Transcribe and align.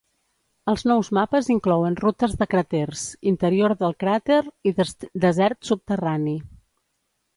Els 0.71 0.83
nous 0.91 1.09
mapes 1.17 1.49
inclouen 1.55 1.97
rutes 1.99 2.33
de 2.39 2.47
craters, 2.53 3.03
interior 3.33 3.77
del 3.83 3.95
cràter 4.05 4.41
i 4.71 4.73
desert 5.27 5.71
subterrani. 5.73 6.39